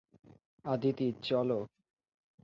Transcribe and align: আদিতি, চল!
আদিতি, 0.65 1.07
চল! 1.21 1.49